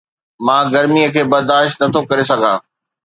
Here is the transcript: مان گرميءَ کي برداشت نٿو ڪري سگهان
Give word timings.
مان 0.45 0.65
گرميءَ 0.73 1.13
کي 1.13 1.21
برداشت 1.31 1.77
نٿو 1.87 2.01
ڪري 2.09 2.23
سگهان 2.29 2.59